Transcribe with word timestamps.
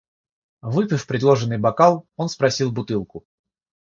Выпив 0.63 1.05
предложенный 1.05 1.59
бокал, 1.59 2.07
он 2.15 2.27
спросил 2.27 2.71
бутылку. 2.71 3.23